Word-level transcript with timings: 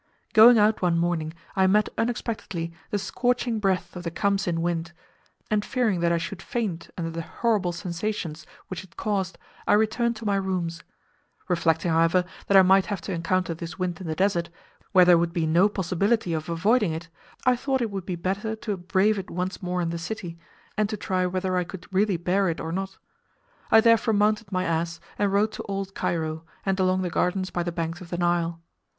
Going 0.33 0.57
out 0.57 0.81
one 0.81 0.97
morning 0.97 1.31
I 1.55 1.67
met 1.67 1.89
unexpectedly 1.95 2.73
the 2.89 2.97
scorching 2.97 3.59
breath 3.59 3.95
of 3.95 4.01
the 4.01 4.09
kamsin 4.09 4.61
wind, 4.61 4.93
and 5.51 5.63
fearing 5.63 5.99
that 5.99 6.11
I 6.11 6.17
should 6.17 6.41
faint 6.41 6.89
under 6.97 7.11
the 7.11 7.21
horrible 7.21 7.71
sensations 7.71 8.47
which 8.67 8.83
it 8.83 8.97
caused, 8.97 9.37
I 9.67 9.73
returned 9.73 10.15
to 10.15 10.25
my 10.25 10.37
rooms. 10.37 10.81
Reflecting, 11.47 11.91
however, 11.91 12.25
that 12.47 12.57
I 12.57 12.63
might 12.63 12.87
have 12.87 12.99
to 13.01 13.11
encounter 13.13 13.53
this 13.53 13.77
wind 13.77 14.01
in 14.01 14.07
the 14.07 14.15
Desert, 14.15 14.49
where 14.91 15.05
there 15.05 15.19
would 15.19 15.33
be 15.33 15.45
no 15.45 15.69
possibility 15.69 16.33
of 16.33 16.49
avoiding 16.49 16.93
it, 16.93 17.07
I 17.45 17.55
thought 17.55 17.79
it 17.83 17.91
would 17.91 18.07
be 18.07 18.15
better 18.15 18.55
to 18.55 18.77
brave 18.77 19.19
it 19.19 19.29
once 19.29 19.61
more 19.61 19.83
in 19.83 19.91
the 19.91 19.99
city, 19.99 20.39
and 20.75 20.89
to 20.89 20.97
try 20.97 21.27
whether 21.27 21.57
I 21.57 21.63
could 21.63 21.85
really 21.93 22.17
bear 22.17 22.49
it 22.49 22.59
or 22.59 22.71
not. 22.71 22.97
I 23.69 23.81
therefore 23.81 24.15
mounted 24.15 24.51
my 24.51 24.63
ass 24.63 24.99
and 25.19 25.31
rode 25.31 25.51
to 25.51 25.63
old 25.69 25.93
Cairo, 25.93 26.43
and 26.65 26.79
along 26.79 27.03
the 27.03 27.11
gardens 27.11 27.51
by 27.51 27.61
the 27.61 27.71
banks 27.71 28.01
of 28.01 28.09
the 28.09 28.17
Nile. 28.17 28.63